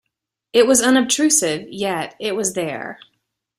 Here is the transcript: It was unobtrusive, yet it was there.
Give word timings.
It 0.51 0.65
was 0.65 0.81
unobtrusive, 0.81 1.67
yet 1.69 2.15
it 2.19 2.35
was 2.35 2.53
there. 2.55 2.99